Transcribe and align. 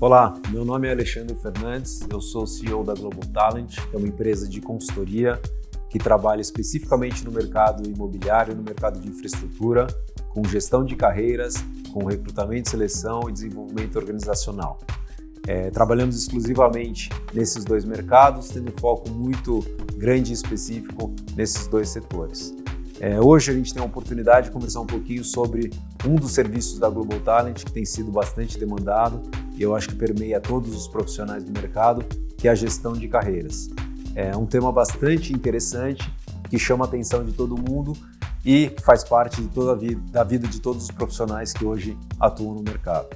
Olá, 0.00 0.32
meu 0.48 0.64
nome 0.64 0.88
é 0.88 0.92
Alexandre 0.92 1.36
Fernandes, 1.36 2.00
eu 2.10 2.22
sou 2.22 2.46
CEO 2.46 2.82
da 2.82 2.94
Global 2.94 3.20
Talent, 3.34 3.74
que 3.74 3.94
é 3.94 3.98
uma 3.98 4.08
empresa 4.08 4.48
de 4.48 4.58
consultoria 4.58 5.38
que 5.90 5.98
trabalha 5.98 6.40
especificamente 6.40 7.22
no 7.22 7.30
mercado 7.30 7.86
imobiliário, 7.86 8.56
no 8.56 8.62
mercado 8.62 8.98
de 8.98 9.10
infraestrutura, 9.10 9.86
com 10.30 10.42
gestão 10.44 10.86
de 10.86 10.96
carreiras, 10.96 11.56
com 11.92 12.06
recrutamento, 12.06 12.70
seleção 12.70 13.28
e 13.28 13.32
desenvolvimento 13.32 13.96
organizacional. 13.96 14.78
É, 15.46 15.70
trabalhamos 15.70 16.16
exclusivamente 16.16 17.10
nesses 17.34 17.62
dois 17.62 17.84
mercados, 17.84 18.48
tendo 18.48 18.72
foco 18.80 19.10
muito 19.10 19.60
grande 19.96 20.30
e 20.30 20.34
específico 20.34 21.14
nesses 21.36 21.66
dois 21.66 21.90
setores. 21.90 22.54
É, 22.98 23.20
hoje 23.20 23.50
a 23.50 23.54
gente 23.54 23.74
tem 23.74 23.82
a 23.82 23.86
oportunidade 23.86 24.46
de 24.46 24.52
conversar 24.52 24.80
um 24.80 24.86
pouquinho 24.86 25.24
sobre 25.24 25.70
um 26.06 26.14
dos 26.14 26.32
serviços 26.32 26.78
da 26.78 26.88
Global 26.88 27.20
Talent 27.20 27.64
que 27.64 27.72
tem 27.72 27.84
sido 27.84 28.10
bastante 28.10 28.58
demandado 28.58 29.20
e 29.60 29.62
eu 29.62 29.76
acho 29.76 29.90
que 29.90 29.94
permeia 29.94 30.40
todos 30.40 30.74
os 30.74 30.88
profissionais 30.88 31.44
do 31.44 31.52
mercado, 31.52 32.02
que 32.38 32.48
é 32.48 32.50
a 32.50 32.54
gestão 32.54 32.94
de 32.94 33.06
carreiras. 33.06 33.68
É 34.14 34.34
um 34.34 34.46
tema 34.46 34.72
bastante 34.72 35.34
interessante 35.34 36.10
que 36.48 36.58
chama 36.58 36.86
a 36.86 36.88
atenção 36.88 37.22
de 37.22 37.32
todo 37.32 37.54
mundo 37.58 37.92
e 38.42 38.74
faz 38.82 39.04
parte 39.04 39.42
de 39.42 39.48
toda 39.48 39.72
a 39.72 39.74
vida, 39.74 40.00
da 40.10 40.24
vida 40.24 40.48
de 40.48 40.62
todos 40.62 40.84
os 40.84 40.90
profissionais 40.90 41.52
que 41.52 41.62
hoje 41.62 41.94
atuam 42.18 42.54
no 42.54 42.62
mercado. 42.62 43.08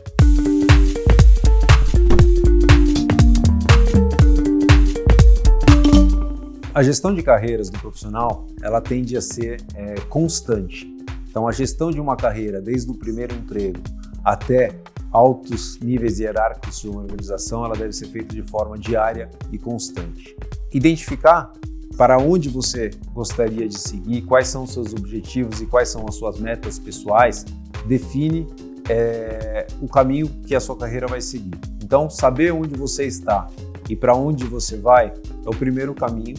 A 6.75 6.83
gestão 6.83 7.15
de 7.15 7.23
carreiras 7.23 7.71
do 7.71 7.79
profissional, 7.79 8.47
ela 8.61 8.83
tende 8.83 9.17
a 9.17 9.23
ser 9.23 9.65
é, 9.75 9.95
constante. 10.11 10.95
Então, 11.27 11.49
a 11.49 11.53
gestão 11.53 11.91
de 11.91 11.99
uma 11.99 12.17
carreira, 12.17 12.61
desde 12.61 12.91
o 12.91 12.95
primeiro 12.95 13.35
emprego 13.35 13.81
até 14.23 14.79
altos 15.15 15.79
níveis 15.79 16.19
hierárquicos 16.19 16.81
de 16.81 16.89
uma 16.89 17.03
organização, 17.03 17.65
ela 17.65 17.77
deve 17.77 17.93
ser 17.93 18.09
feita 18.09 18.35
de 18.35 18.43
forma 18.43 18.77
diária 18.77 19.31
e 19.53 19.57
constante. 19.57 20.37
Identificar 20.73 21.53
para 21.97 22.19
onde 22.19 22.49
você 22.49 22.91
gostaria 23.13 23.69
de 23.69 23.79
seguir, 23.79 24.23
quais 24.23 24.49
são 24.49 24.65
os 24.65 24.73
seus 24.73 24.93
objetivos 24.93 25.61
e 25.61 25.67
quais 25.67 25.89
são 25.89 26.05
as 26.09 26.17
suas 26.17 26.41
metas 26.41 26.81
pessoais, 26.81 27.45
define 27.87 28.49
é, 28.89 29.69
o 29.81 29.87
caminho 29.87 30.29
que 30.45 30.57
a 30.57 30.61
sua 30.61 30.77
carreira 30.77 31.07
vai 31.07 31.21
seguir. 31.21 31.55
Então, 31.81 32.11
saber 32.11 32.53
onde 32.53 32.75
você 32.75 33.05
está 33.05 33.47
e 33.89 33.95
para 33.95 34.17
onde 34.17 34.45
você 34.45 34.77
vai 34.77 35.15
é 35.47 35.49
o 35.49 35.55
primeiro 35.55 35.95
caminho 35.95 36.37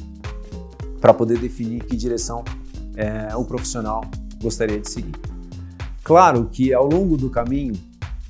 para 1.00 1.14
poder 1.14 1.38
definir 1.38 1.86
que 1.86 1.96
direção 1.96 2.44
é, 2.98 3.34
o 3.38 3.46
profissional 3.46 4.04
gostaria 4.42 4.82
de 4.82 4.90
seguir. 4.90 5.16
Claro 6.04 6.50
que 6.52 6.74
ao 6.74 6.86
longo 6.86 7.16
do 7.16 7.30
caminho, 7.30 7.74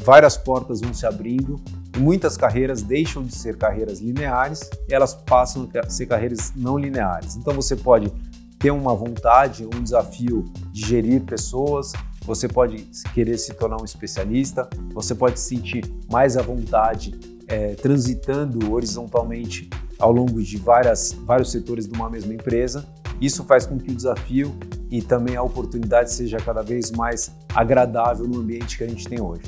várias 0.03 0.38
portas 0.38 0.81
vão 0.81 0.93
se 0.93 1.05
abrindo 1.05 1.55
e 1.95 1.99
muitas 1.99 2.38
carreiras 2.38 2.81
deixam 2.81 3.23
de 3.23 3.33
ser 3.33 3.57
carreiras 3.57 3.99
lineares 3.99 4.69
elas 4.89 5.13
passam 5.13 5.69
a 5.75 5.89
ser 5.89 6.05
carreiras 6.05 6.53
não 6.55 6.77
lineares. 6.77 7.35
Então 7.35 7.53
você 7.53 7.75
pode 7.75 8.11
ter 8.59 8.71
uma 8.71 8.95
vontade, 8.95 9.66
um 9.66 9.83
desafio 9.83 10.45
de 10.71 10.85
gerir 10.85 11.21
pessoas, 11.23 11.93
você 12.25 12.47
pode 12.47 12.77
querer 13.13 13.38
se 13.38 13.53
tornar 13.53 13.79
um 13.79 13.85
especialista, 13.85 14.67
você 14.93 15.13
pode 15.13 15.39
se 15.39 15.49
sentir 15.49 15.85
mais 16.09 16.38
à 16.38 16.41
vontade 16.41 17.13
é, 17.47 17.75
transitando 17.75 18.73
horizontalmente 18.73 19.69
ao 19.99 20.11
longo 20.11 20.41
de 20.41 20.57
várias, 20.57 21.13
vários 21.25 21.51
setores 21.51 21.88
de 21.88 21.93
uma 21.93 22.09
mesma 22.09 22.33
empresa. 22.33 22.85
Isso 23.21 23.43
faz 23.43 23.66
com 23.66 23.77
que 23.77 23.91
o 23.91 23.95
desafio 23.95 24.57
e 24.89 25.01
também 25.01 25.35
a 25.35 25.43
oportunidade 25.43 26.11
seja 26.11 26.38
cada 26.38 26.61
vez 26.61 26.91
mais 26.91 27.31
agradável 27.53 28.27
no 28.27 28.39
ambiente 28.39 28.77
que 28.77 28.83
a 28.83 28.88
gente 28.88 29.07
tem 29.07 29.21
hoje. 29.21 29.43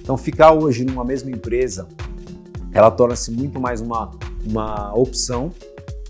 Então, 0.00 0.16
ficar 0.16 0.52
hoje 0.52 0.84
numa 0.84 1.04
mesma 1.04 1.30
empresa, 1.30 1.86
ela 2.72 2.90
torna-se 2.90 3.30
muito 3.30 3.60
mais 3.60 3.80
uma, 3.80 4.10
uma 4.44 4.94
opção 4.94 5.52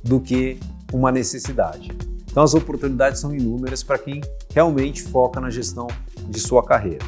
do 0.02 0.20
que 0.20 0.58
uma 0.92 1.10
necessidade. 1.12 1.90
Então, 2.30 2.42
as 2.42 2.54
oportunidades 2.54 3.20
são 3.20 3.34
inúmeras 3.34 3.82
para 3.82 3.98
quem 3.98 4.20
realmente 4.54 5.02
foca 5.02 5.40
na 5.40 5.50
gestão 5.50 5.88
de 6.28 6.38
sua 6.38 6.62
carreira. 6.62 7.04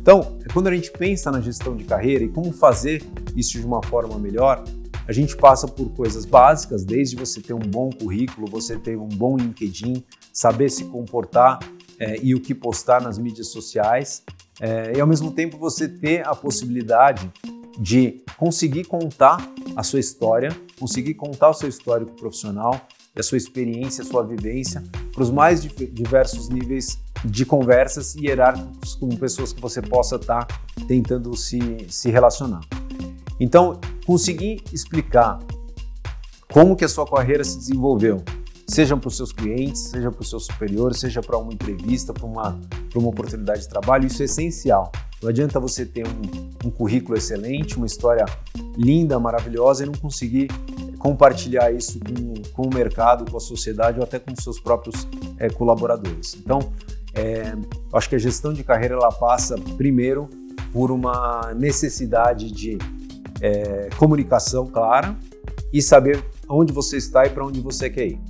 Então, 0.00 0.38
quando 0.52 0.68
a 0.68 0.74
gente 0.74 0.90
pensa 0.90 1.30
na 1.30 1.40
gestão 1.40 1.76
de 1.76 1.84
carreira 1.84 2.24
e 2.24 2.28
como 2.28 2.52
fazer 2.52 3.04
isso 3.36 3.58
de 3.58 3.66
uma 3.66 3.82
forma 3.82 4.18
melhor, 4.18 4.64
a 5.06 5.12
gente 5.12 5.36
passa 5.36 5.66
por 5.66 5.88
coisas 5.90 6.26
básicas, 6.26 6.84
desde 6.84 7.16
você 7.16 7.40
ter 7.40 7.54
um 7.54 7.58
bom 7.58 7.88
currículo, 7.90 8.46
você 8.46 8.76
ter 8.76 8.96
um 8.98 9.08
bom 9.08 9.36
LinkedIn, 9.38 10.04
saber 10.32 10.70
se 10.70 10.84
comportar 10.84 11.58
é, 11.98 12.18
e 12.22 12.34
o 12.34 12.40
que 12.40 12.54
postar 12.54 13.00
nas 13.00 13.18
mídias 13.18 13.48
sociais, 13.48 14.22
é, 14.60 14.92
e 14.96 15.00
ao 15.00 15.06
mesmo 15.06 15.30
tempo 15.30 15.58
você 15.58 15.88
ter 15.88 16.26
a 16.26 16.34
possibilidade 16.34 17.30
de 17.78 18.22
conseguir 18.36 18.84
contar 18.84 19.38
a 19.76 19.82
sua 19.82 20.00
história, 20.00 20.50
conseguir 20.78 21.14
contar 21.14 21.50
o 21.50 21.54
seu 21.54 21.68
histórico 21.68 22.12
profissional, 22.12 22.80
a 23.16 23.22
sua 23.22 23.38
experiência, 23.38 24.02
a 24.02 24.06
sua 24.06 24.24
vivência 24.24 24.82
para 25.12 25.22
os 25.22 25.30
mais 25.30 25.62
diversos 25.62 26.48
níveis 26.48 26.98
de 27.24 27.44
conversas 27.44 28.14
e 28.14 28.26
hierárquicos 28.26 28.94
com 28.94 29.08
pessoas 29.08 29.52
que 29.52 29.60
você 29.60 29.82
possa 29.82 30.16
estar 30.16 30.44
tá 30.44 30.60
tentando 30.86 31.34
se, 31.36 31.58
se 31.88 32.10
relacionar. 32.10 32.60
Então, 33.40 33.80
conseguir 34.06 34.62
explicar 34.72 35.38
como 36.52 36.76
que 36.76 36.84
a 36.84 36.88
sua 36.88 37.06
carreira 37.06 37.44
se 37.44 37.58
desenvolveu, 37.58 38.22
seja 38.68 38.96
para 38.96 39.08
os 39.08 39.16
seus 39.16 39.32
clientes, 39.32 39.80
seja 39.88 40.10
para 40.10 40.20
os 40.20 40.28
seus 40.28 40.44
superiores, 40.44 41.00
seja 41.00 41.22
para 41.22 41.38
uma 41.38 41.52
entrevista, 41.52 42.12
para 42.12 42.26
uma, 42.26 42.60
uma 42.94 43.08
oportunidade 43.08 43.62
de 43.62 43.68
trabalho, 43.68 44.06
isso 44.06 44.20
é 44.20 44.26
essencial. 44.26 44.92
Não 45.22 45.30
adianta 45.30 45.58
você 45.58 45.84
ter 45.84 46.06
um, 46.06 46.68
um 46.68 46.70
currículo 46.70 47.16
excelente, 47.16 47.76
uma 47.76 47.86
história 47.86 48.24
linda, 48.76 49.18
maravilhosa 49.18 49.82
e 49.82 49.86
não 49.86 49.94
conseguir 49.94 50.48
compartilhar 50.98 51.72
isso 51.72 51.98
com, 51.98 52.42
com 52.52 52.68
o 52.68 52.74
mercado, 52.74 53.28
com 53.28 53.36
a 53.36 53.40
sociedade 53.40 53.98
ou 53.98 54.04
até 54.04 54.18
com 54.18 54.32
os 54.32 54.44
seus 54.44 54.60
próprios 54.60 55.08
é, 55.38 55.48
colaboradores. 55.48 56.34
Então, 56.34 56.58
é, 57.14 57.54
acho 57.92 58.08
que 58.08 58.16
a 58.16 58.18
gestão 58.18 58.52
de 58.52 58.62
carreira 58.62 58.94
ela 58.94 59.10
passa 59.10 59.56
primeiro 59.76 60.28
por 60.72 60.90
uma 60.90 61.54
necessidade 61.54 62.52
de 62.52 62.78
é, 63.40 63.88
comunicação 63.96 64.66
clara 64.66 65.16
e 65.72 65.80
saber 65.80 66.22
onde 66.48 66.72
você 66.72 66.96
está 66.96 67.26
e 67.26 67.30
para 67.30 67.44
onde 67.44 67.60
você 67.60 67.88
quer 67.88 68.06
ir. 68.06 68.20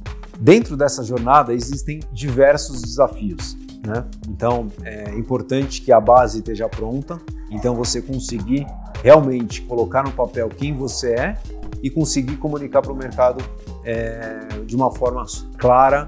Dentro 0.41 0.77
dessa 0.77 1.03
jornada 1.03 1.53
existem 1.53 2.01
diversos 2.13 2.81
desafios. 2.83 3.57
Né? 3.85 4.05
Então 4.29 4.69
é 4.85 5.15
importante 5.15 5.83
que 5.83 5.93
a 5.93 6.01
base 6.01 6.39
esteja 6.39 6.69
pronta, 6.69 7.19
então 7.51 7.75
você 7.75 8.01
conseguir 8.01 8.67
realmente 9.03 9.63
colocar 9.63 10.03
no 10.03 10.13
papel 10.13 10.49
quem 10.49 10.75
você 10.75 11.13
é 11.13 11.39
e 11.83 11.91
conseguir 11.91 12.37
comunicar 12.37 12.83
para 12.83 12.93
o 12.93 12.97
mercado 12.97 13.43
é, 13.85 14.41
de 14.67 14.75
uma 14.75 14.91
forma 14.91 15.25
clara 15.57 16.07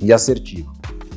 e 0.00 0.12
assertiva. 0.12 0.72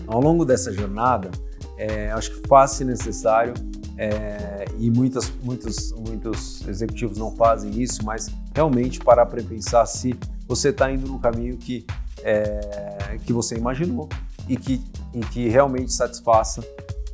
Ao 0.08 0.20
longo 0.20 0.44
dessa 0.44 0.74
jornada, 0.74 1.30
é, 1.78 2.12
acho 2.12 2.32
que 2.32 2.48
faz-se 2.48 2.84
necessário 2.84 3.54
é, 3.98 4.66
e 4.78 4.90
muitas, 4.90 5.32
muitos, 5.44 5.92
muitos 5.94 6.68
executivos 6.68 7.18
não 7.18 7.32
fazem 7.36 7.82
isso, 7.82 8.04
mas 8.04 8.30
realmente 8.54 9.00
parar 9.00 9.26
para 9.28 9.42
pensar 9.44 9.86
se 9.86 10.16
você 10.48 10.70
está 10.70 10.92
indo 10.92 11.08
no 11.08 11.20
caminho 11.20 11.56
que, 11.58 11.86
é, 12.24 13.18
que 13.26 13.34
você 13.34 13.56
imaginou 13.56 14.10
e 14.48 14.58
que, 14.58 14.84
e 15.14 15.20
que 15.22 15.48
realmente 15.48 15.94
satisfaça 15.94 16.64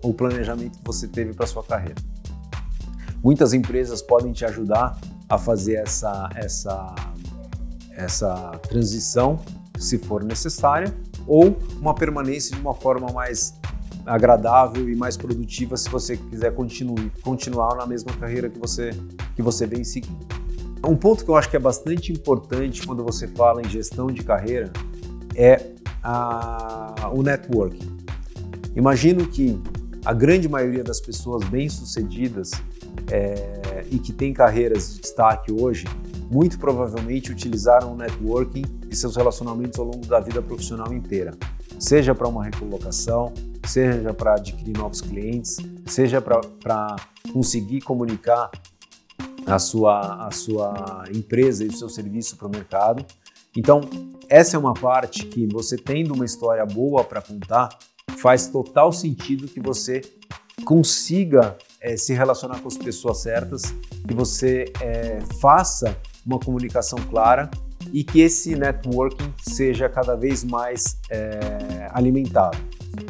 o 0.01 0.13
planejamento 0.13 0.78
que 0.78 0.85
você 0.85 1.07
teve 1.07 1.34
para 1.34 1.45
sua 1.45 1.63
carreira. 1.63 2.01
Muitas 3.23 3.53
empresas 3.53 4.01
podem 4.01 4.31
te 4.31 4.46
ajudar 4.46 5.00
a 5.28 5.38
fazer 5.38 5.75
essa, 5.75 6.29
essa, 6.35 6.96
essa 7.91 8.51
transição, 8.69 9.40
se 9.78 9.97
for 9.97 10.23
necessária, 10.23 10.94
ou 11.25 11.57
uma 11.79 11.94
permanência 11.94 12.56
de 12.56 12.62
uma 12.62 12.73
forma 12.73 13.12
mais 13.12 13.53
agradável 14.06 14.90
e 14.90 14.96
mais 14.96 15.17
produtiva 15.17 15.75
se 15.75 15.90
você 15.90 16.16
quiser 16.16 16.53
continue, 16.53 17.12
continuar 17.22 17.75
na 17.75 17.85
mesma 17.85 18.13
carreira 18.13 18.50
que 18.50 18.57
você, 18.57 18.91
que 19.35 19.41
você 19.41 19.67
vem 19.67 19.84
seguindo. 19.84 20.25
Um 20.87 20.96
ponto 20.96 21.26
que 21.26 21.29
eu 21.29 21.35
acho 21.35 21.49
que 21.49 21.58
é 21.58 21.59
bastante 21.59 22.14
importante 22.14 22.85
quando 22.85 23.03
você 23.03 23.28
fala 23.28 23.61
em 23.61 23.67
gestão 23.67 24.08
de 24.08 24.23
carreira 24.23 24.72
é 25.37 25.63
a, 26.03 27.11
o 27.13 27.22
networking. 27.22 27.95
Imagino 28.75 29.28
que 29.28 29.61
a 30.03 30.13
grande 30.13 30.49
maioria 30.49 30.84
das 30.84 30.99
pessoas 30.99 31.47
bem-sucedidas 31.47 32.51
é, 33.11 33.85
e 33.91 33.99
que 33.99 34.11
tem 34.11 34.34
carreiras 34.34 34.93
de 34.93 35.01
destaque 35.01 35.51
hoje, 35.51 35.85
muito 36.29 36.57
provavelmente 36.57 37.31
utilizaram 37.31 37.93
o 37.93 37.95
networking 37.95 38.63
e 38.89 38.95
seus 38.95 39.16
relacionamentos 39.16 39.79
ao 39.79 39.85
longo 39.85 40.05
da 40.05 40.19
vida 40.19 40.41
profissional 40.41 40.93
inteira, 40.93 41.31
seja 41.79 42.13
para 42.13 42.28
uma 42.28 42.43
recolocação, 42.43 43.33
seja 43.66 44.13
para 44.13 44.33
adquirir 44.33 44.78
novos 44.78 45.01
clientes, 45.01 45.57
seja 45.85 46.22
para 46.22 46.95
conseguir 47.31 47.81
comunicar 47.81 48.49
a 49.45 49.59
sua, 49.59 50.28
a 50.28 50.31
sua 50.31 51.03
empresa 51.13 51.63
e 51.63 51.67
o 51.67 51.73
seu 51.73 51.87
serviço 51.87 52.35
para 52.35 52.47
o 52.47 52.51
mercado. 52.51 53.05
Então, 53.57 53.81
essa 54.29 54.55
é 54.55 54.59
uma 54.59 54.75
parte 54.75 55.25
que 55.25 55.47
você 55.47 55.75
tendo 55.75 56.13
uma 56.13 56.23
história 56.23 56.63
boa 56.63 57.03
para 57.03 57.23
contar, 57.23 57.69
faz 58.17 58.45
total 58.45 58.93
sentido 58.93 59.47
que 59.47 59.59
você 59.59 60.01
consiga 60.63 61.57
é, 61.81 61.97
se 61.97 62.13
relacionar 62.13 62.59
com 62.59 62.67
as 62.67 62.77
pessoas 62.77 63.17
certas, 63.17 63.63
que 64.07 64.13
você 64.13 64.65
é, 64.79 65.19
faça 65.41 65.97
uma 66.23 66.37
comunicação 66.37 66.99
clara 67.09 67.49
e 67.91 68.03
que 68.03 68.21
esse 68.21 68.55
networking 68.55 69.33
seja 69.41 69.89
cada 69.89 70.15
vez 70.15 70.43
mais 70.43 70.99
é, 71.09 71.89
alimentado. 71.93 72.59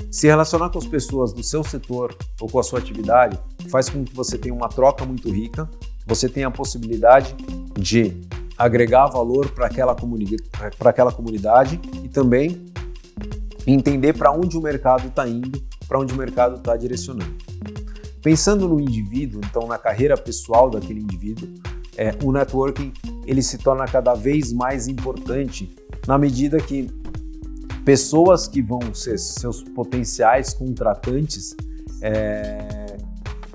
Se 0.09 0.27
relacionar 0.27 0.69
com 0.69 0.77
as 0.77 0.87
pessoas 0.87 1.33
do 1.33 1.43
seu 1.43 1.61
setor 1.61 2.15
ou 2.39 2.49
com 2.49 2.57
a 2.57 2.63
sua 2.63 2.79
atividade 2.79 3.37
faz 3.69 3.89
com 3.89 4.05
que 4.05 4.15
você 4.15 4.37
tenha 4.37 4.55
uma 4.55 4.69
troca 4.69 5.05
muito 5.05 5.29
rica, 5.29 5.69
você 6.05 6.29
tenha 6.29 6.47
a 6.47 6.51
possibilidade 6.51 7.35
de 7.77 8.15
agregar 8.57 9.07
valor 9.07 9.49
para 9.51 9.67
aquela, 9.67 9.95
comuni 9.95 10.35
aquela 10.79 11.11
comunidade 11.11 11.79
e 12.03 12.09
também 12.09 12.65
entender 13.65 14.13
para 14.13 14.31
onde 14.31 14.57
o 14.57 14.61
mercado 14.61 15.07
está 15.07 15.27
indo, 15.27 15.61
para 15.87 15.99
onde 15.99 16.13
o 16.13 16.17
mercado 16.17 16.57
está 16.57 16.75
direcionando. 16.75 17.35
Pensando 18.21 18.67
no 18.67 18.79
indivíduo, 18.79 19.41
então 19.45 19.67
na 19.67 19.77
carreira 19.77 20.17
pessoal 20.17 20.69
daquele 20.69 21.01
indivíduo, 21.01 21.47
é, 21.95 22.15
o 22.23 22.31
networking 22.31 22.93
ele 23.25 23.41
se 23.41 23.57
torna 23.57 23.85
cada 23.85 24.13
vez 24.13 24.53
mais 24.53 24.87
importante 24.87 25.75
na 26.07 26.17
medida 26.17 26.57
que 26.57 26.89
pessoas 27.83 28.47
que 28.47 28.61
vão 28.61 28.93
ser 28.93 29.17
seus 29.17 29.63
potenciais 29.63 30.53
contratantes, 30.53 31.55
é, 32.01 32.97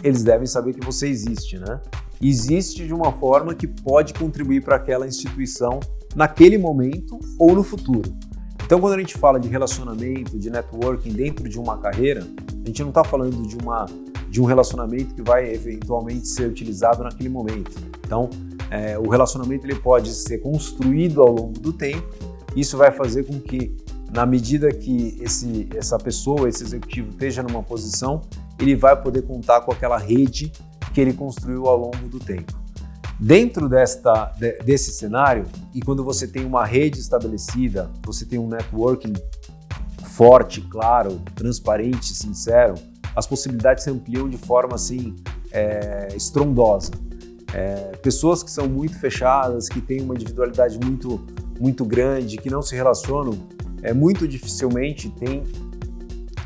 eles 0.03 0.25
devem 0.25 0.47
saber 0.47 0.75
que 0.75 0.85
você 0.85 1.07
existe, 1.07 1.59
né? 1.59 1.81
Existe 2.23 2.87
de 2.87 2.95
uma 2.95 3.13
forma 3.13 3.53
que 3.53 3.67
pode 3.67 4.15
contribuir 4.15 4.63
para 4.63 4.77
aquela 4.77 5.09
instituição 5.09 5.81
naquele 6.15 6.57
momento 6.57 7.19
ou 7.37 7.53
no 7.53 7.65
futuro. 7.65 8.15
Então, 8.65 8.81
quando 8.81 8.95
a 8.95 8.99
gente 8.99 9.19
fala 9.19 9.41
de 9.41 9.49
relacionamento, 9.49 10.39
de 10.39 10.49
networking 10.49 11.13
dentro 11.13 11.49
de 11.49 11.59
uma 11.59 11.77
carreira, 11.79 12.25
a 12.65 12.67
gente 12.67 12.81
não 12.81 12.91
está 12.91 13.03
falando 13.03 13.47
de, 13.47 13.57
uma, 13.57 13.87
de 14.31 14.41
um 14.41 14.45
relacionamento 14.45 15.15
que 15.15 15.21
vai 15.21 15.53
eventualmente 15.53 16.29
ser 16.29 16.49
utilizado 16.49 17.03
naquele 17.03 17.29
momento. 17.29 17.73
Então, 18.07 18.31
é, 18.71 18.97
o 18.97 19.09
relacionamento 19.09 19.67
ele 19.67 19.75
pode 19.75 20.11
ser 20.15 20.39
construído 20.39 21.21
ao 21.21 21.29
longo 21.29 21.59
do 21.59 21.73
tempo. 21.73 22.09
Isso 22.55 22.77
vai 22.77 22.93
fazer 22.93 23.25
com 23.25 23.41
que 23.41 23.77
na 24.13 24.25
medida 24.25 24.71
que 24.71 25.19
esse, 25.21 25.69
essa 25.75 25.99
pessoa, 25.99 26.49
esse 26.49 26.63
executivo 26.63 27.11
esteja 27.11 27.43
numa 27.43 27.63
posição, 27.63 28.21
ele 28.61 28.77
vai 28.77 28.95
poder 29.01 29.23
contar 29.23 29.63
com 29.63 29.73
aquela 29.73 29.99
rede 29.99 30.53
que 30.93 31.01
ele 31.01 31.13
construiu 31.13 31.67
ao 31.67 31.77
longo 31.77 32.09
do 32.09 32.19
tempo. 32.19 32.53
Dentro 33.19 33.69
desta, 33.69 34.33
de, 34.39 34.59
desse 34.59 34.93
cenário, 34.93 35.47
e 35.73 35.81
quando 35.81 36.03
você 36.05 36.27
tem 36.27 36.45
uma 36.45 36.65
rede 36.65 36.99
estabelecida, 36.99 37.91
você 38.05 38.25
tem 38.25 38.39
um 38.39 38.49
networking 38.49 39.13
forte, 40.05 40.61
claro, 40.63 41.21
transparente, 41.35 42.15
sincero, 42.15 42.75
as 43.15 43.27
possibilidades 43.27 43.85
se 43.85 43.91
ampliam 43.91 44.29
de 44.29 44.37
forma 44.37 44.75
assim 44.75 45.15
é, 45.51 46.09
estrondosa. 46.17 46.91
É, 47.55 47.97
pessoas 48.03 48.43
que 48.43 48.51
são 48.51 48.67
muito 48.67 48.99
fechadas, 48.99 49.69
que 49.69 49.81
têm 49.81 50.01
uma 50.01 50.15
individualidade 50.15 50.79
muito, 50.83 51.25
muito 51.61 51.85
grande, 51.85 52.39
que 52.39 52.49
não 52.51 52.63
se 52.63 52.75
relacionam, 52.75 53.39
é, 53.83 53.93
muito 53.93 54.27
dificilmente 54.27 55.11
tem 55.11 55.43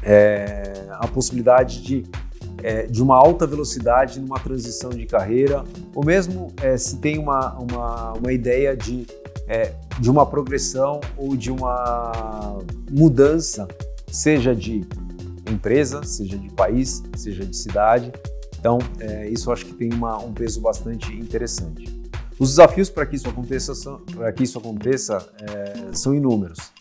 é, 0.02 0.86
a 0.90 1.06
possibilidade 1.06 1.80
de, 1.82 2.02
é, 2.66 2.84
de 2.84 3.00
uma 3.00 3.14
alta 3.14 3.46
velocidade 3.46 4.18
numa 4.18 4.40
transição 4.40 4.90
de 4.90 5.06
carreira, 5.06 5.62
ou 5.94 6.04
mesmo 6.04 6.52
é, 6.60 6.76
se 6.76 6.96
tem 6.96 7.16
uma, 7.16 7.56
uma, 7.60 8.12
uma 8.14 8.32
ideia 8.32 8.76
de, 8.76 9.06
é, 9.46 9.72
de 10.00 10.10
uma 10.10 10.26
progressão 10.26 11.00
ou 11.16 11.36
de 11.36 11.48
uma 11.48 12.58
mudança, 12.90 13.68
seja 14.10 14.52
de 14.52 14.84
empresa, 15.48 16.02
seja 16.02 16.36
de 16.36 16.50
país, 16.54 17.04
seja 17.16 17.46
de 17.46 17.56
cidade. 17.56 18.12
Então, 18.58 18.78
é, 18.98 19.28
isso 19.28 19.52
acho 19.52 19.64
que 19.64 19.72
tem 19.72 19.92
uma, 19.94 20.18
um 20.18 20.32
peso 20.32 20.60
bastante 20.60 21.14
interessante. 21.14 21.86
Os 22.36 22.48
desafios 22.50 22.90
para 22.90 23.06
que 23.06 23.14
isso 23.14 23.28
aconteça, 23.28 23.76
são, 23.76 24.00
que 24.34 24.42
isso 24.42 24.58
aconteça 24.58 25.24
é, 25.40 25.92
são 25.92 26.12
inúmeros 26.12 26.74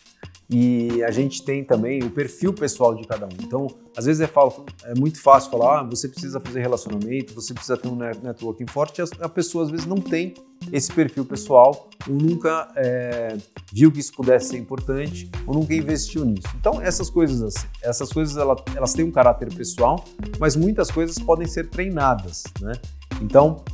e 0.48 1.02
a 1.02 1.10
gente 1.10 1.42
tem 1.44 1.64
também 1.64 2.02
o 2.02 2.10
perfil 2.10 2.52
pessoal 2.52 2.94
de 2.94 3.06
cada 3.06 3.26
um. 3.26 3.36
Então, 3.42 3.66
às 3.96 4.04
vezes 4.04 4.20
é, 4.20 4.26
falo, 4.26 4.64
é 4.84 4.94
muito 4.94 5.20
fácil 5.20 5.50
falar, 5.50 5.80
ah, 5.80 5.82
você 5.82 6.08
precisa 6.08 6.38
fazer 6.38 6.60
relacionamento, 6.60 7.34
você 7.34 7.52
precisa 7.52 7.76
ter 7.76 7.88
um 7.88 7.96
networking 7.96 8.66
forte, 8.66 9.02
a 9.20 9.28
pessoa 9.28 9.64
às 9.64 9.70
vezes 9.70 9.86
não 9.86 9.96
tem 9.96 10.34
esse 10.72 10.92
perfil 10.92 11.24
pessoal, 11.24 11.90
ou 12.08 12.14
nunca 12.14 12.70
é, 12.76 13.36
viu 13.72 13.90
que 13.90 13.98
isso 13.98 14.12
pudesse 14.12 14.50
ser 14.50 14.58
importante, 14.58 15.28
ou 15.46 15.54
nunca 15.54 15.74
investiu 15.74 16.24
nisso. 16.24 16.48
Então, 16.58 16.80
essas 16.80 17.10
coisas, 17.10 17.42
assim, 17.42 17.66
essas 17.82 18.12
coisas 18.12 18.36
elas, 18.36 18.62
elas 18.74 18.92
têm 18.92 19.04
um 19.04 19.10
caráter 19.10 19.52
pessoal, 19.52 20.04
mas 20.38 20.54
muitas 20.54 20.90
coisas 20.90 21.18
podem 21.18 21.46
ser 21.46 21.68
treinadas, 21.68 22.44
né? 22.60 22.72
Então, 23.20 23.64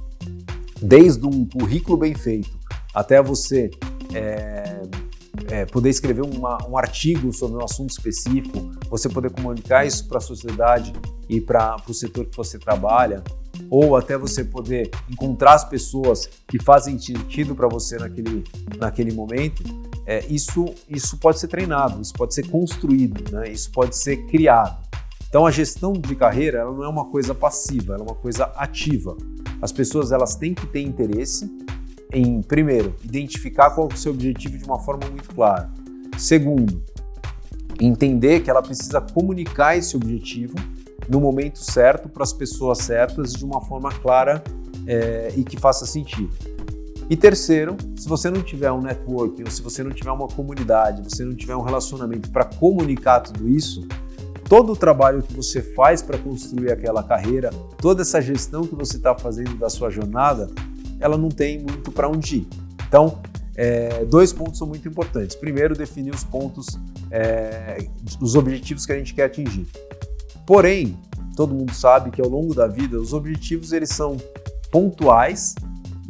desde 0.81 1.27
um 1.27 1.45
currículo 1.45 1.97
bem 1.97 2.15
feito 2.15 2.51
até 2.95 3.23
você 3.23 3.71
é, 4.15 4.83
é, 5.53 5.67
poder 5.67 5.91
escrever 5.91 6.23
uma, 6.23 6.57
um 6.67 6.79
artigo 6.79 7.31
sobre 7.31 7.61
um 7.61 7.65
assunto 7.65 7.91
específico, 7.91 8.71
você 8.89 9.07
poder 9.07 9.31
comunicar 9.31 9.85
isso 9.85 10.09
para 10.09 10.17
a 10.17 10.21
sociedade 10.21 10.95
e 11.29 11.43
para 11.43 11.77
o 11.87 11.93
setor 11.93 12.25
que 12.25 12.35
você 12.35 12.59
trabalha, 12.59 13.23
ou 13.69 13.95
até 13.95 14.17
você 14.17 14.43
poder 14.43 14.91
encontrar 15.11 15.53
as 15.53 15.65
pessoas 15.65 16.27
que 16.49 16.59
fazem 16.59 16.99
sentido 16.99 17.55
para 17.55 17.69
você 17.69 17.99
naquele, 17.99 18.43
naquele 18.79 19.13
momento, 19.13 19.63
é, 20.07 20.25
isso, 20.27 20.75
isso 20.89 21.19
pode 21.19 21.39
ser 21.39 21.49
treinado, 21.49 22.01
isso 22.01 22.15
pode 22.15 22.33
ser 22.33 22.49
construído, 22.49 23.31
né? 23.31 23.51
isso 23.51 23.71
pode 23.73 23.95
ser 23.95 24.25
criado. 24.29 24.81
Então 25.29 25.45
a 25.45 25.51
gestão 25.51 25.93
de 25.93 26.17
carreira 26.17 26.61
ela 26.61 26.73
não 26.73 26.83
é 26.83 26.89
uma 26.89 27.05
coisa 27.11 27.35
passiva, 27.35 27.93
ela 27.93 28.05
é 28.05 28.07
uma 28.07 28.17
coisa 28.17 28.45
ativa. 28.57 29.15
As 29.61 29.71
pessoas 29.71 30.13
elas 30.13 30.35
têm 30.35 30.55
que 30.55 30.67
ter 30.67 30.81
interesse 30.81 31.47
em, 32.13 32.43
primeiro, 32.43 32.95
identificar 33.03 33.71
qual 33.71 33.89
é 33.91 33.95
o 33.95 33.97
seu 33.97 34.13
objetivo 34.13 34.59
de 34.59 34.65
uma 34.65 34.79
forma 34.79 35.09
muito 35.09 35.35
clara. 35.35 35.71
Segundo, 36.19 36.83
entender 37.81 38.41
que 38.41 38.51
ela 38.51 38.63
precisa 38.63 39.01
comunicar 39.01 39.77
esse 39.77 39.97
objetivo 39.97 40.55
no 41.09 41.21
momento 41.21 41.59
certo 41.59 42.09
para 42.09 42.23
as 42.23 42.33
pessoas 42.33 42.79
certas 42.79 43.33
de 43.33 43.45
uma 43.45 43.61
forma 43.61 43.91
clara 43.91 44.43
é, 44.87 45.33
e 45.37 45.43
que 45.43 45.59
faça 45.59 45.87
sentido. 45.87 46.31
E 47.11 47.17
terceiro, 47.17 47.77
se 47.97 48.09
você 48.09 48.31
não 48.31 48.43
tiver 48.43 48.71
um 48.71 48.81
networking, 48.81 49.43
ou 49.45 49.51
se 49.51 49.61
você 49.61 49.83
não 49.83 49.91
tiver 49.91 50.11
uma 50.11 50.29
comunidade, 50.29 51.03
você 51.03 51.25
não 51.25 51.35
tiver 51.35 51.57
um 51.57 51.61
relacionamento 51.61 52.31
para 52.31 52.45
comunicar 52.45 53.21
tudo 53.21 53.49
isso, 53.49 53.87
todo 54.49 54.73
o 54.73 54.77
trabalho 54.77 55.23
que 55.23 55.35
você 55.35 55.61
faz 55.61 56.01
para 56.01 56.17
construir 56.19 56.71
aquela 56.71 57.03
carreira, 57.03 57.51
toda 57.79 58.03
essa 58.03 58.21
gestão 58.21 58.63
que 58.63 58.75
você 58.75 58.97
está 58.97 59.15
fazendo 59.15 59.57
da 59.57 59.69
sua 59.69 59.91
jornada, 59.91 60.49
ela 61.03 61.19
não 61.19 61.29
tem 61.29 61.59
muito 61.59 61.91
para 61.91 62.09
onde 62.09 62.37
ir. 62.37 62.49
Então, 62.89 63.21
é, 63.55 64.05
dois 64.05 64.33
pontos 64.33 64.59
são 64.59 64.67
muito 64.67 64.89
importantes. 64.89 65.37
Primeiro, 65.37 65.77
definir 65.77 66.15
os 66.15 66.25
pontos, 66.25 66.79
é, 67.11 67.87
os 68.21 68.35
objetivos 68.35 68.87
que 68.87 68.93
a 68.93 68.97
gente 68.97 69.13
quer 69.13 69.25
atingir. 69.25 69.67
Porém, 70.47 70.99
todo 71.37 71.55
mundo 71.55 71.73
sabe 71.75 72.11
que 72.11 72.21
ao 72.21 72.29
longo 72.29 72.55
da 72.55 72.67
vida 72.67 72.99
os 72.99 73.13
objetivos 73.13 73.73
eles 73.73 73.91
são 73.91 74.17
pontuais 74.71 75.55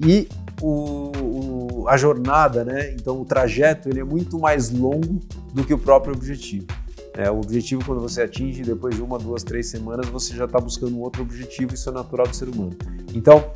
e 0.04 0.28
o, 0.60 1.10
o, 1.20 1.88
a 1.88 1.96
jornada, 1.96 2.64
né? 2.64 2.92
Então 2.92 3.20
o 3.20 3.24
trajeto 3.24 3.88
ele 3.88 4.00
é 4.00 4.04
muito 4.04 4.38
mais 4.38 4.70
longo 4.70 5.20
do 5.52 5.64
que 5.64 5.74
o 5.74 5.78
próprio 5.78 6.14
objetivo. 6.14 6.66
É, 7.14 7.30
o 7.30 7.40
objetivo 7.40 7.84
quando 7.84 8.00
você 8.00 8.22
atinge 8.22 8.62
depois 8.62 8.94
de 8.94 9.02
uma, 9.02 9.18
duas, 9.18 9.42
três 9.42 9.68
semanas 9.68 10.08
você 10.08 10.34
já 10.34 10.46
está 10.46 10.58
buscando 10.58 10.96
um 10.96 11.00
outro 11.00 11.22
objetivo. 11.22 11.74
Isso 11.74 11.88
é 11.88 11.92
natural 11.92 12.26
do 12.26 12.34
ser 12.34 12.48
humano. 12.48 12.74
Então 13.14 13.50